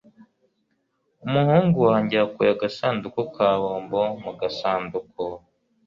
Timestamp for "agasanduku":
2.53-3.19